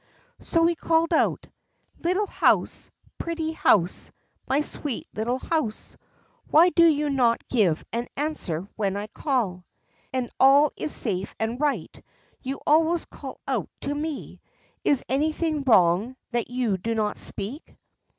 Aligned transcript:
So 0.39 0.65
he 0.65 0.73
called 0.73 1.13
out: 1.13 1.45
"Little 1.99 2.25
house, 2.25 2.89
pretty 3.19 3.51
house, 3.51 4.11
my 4.47 4.61
sweet 4.61 5.07
little 5.13 5.37
house, 5.37 5.95
why 6.49 6.69
do 6.71 6.83
you 6.87 7.11
not 7.11 7.47
give 7.49 7.85
an 7.93 8.07
answer 8.17 8.67
when 8.75 8.97
I 8.97 9.05
call? 9.05 9.53
If 9.53 9.59
I 9.59 9.61
come, 9.61 10.21
and 10.23 10.29
all 10.39 10.71
is 10.75 10.91
safe 10.91 11.35
and 11.39 11.61
right, 11.61 12.03
you 12.41 12.59
always 12.65 13.05
call 13.05 13.39
out 13.47 13.69
to 13.81 13.93
me. 13.93 14.41
Is 14.83 15.03
anything 15.07 15.61
wrong, 15.65 16.15
that 16.31 16.49
you 16.49 16.79
do 16.79 16.95
not 16.95 17.19
speak?" 17.19 17.77